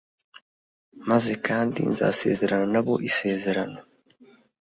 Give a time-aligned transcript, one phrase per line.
[1.09, 3.79] Maze kandi nzasezerana na bo isezerano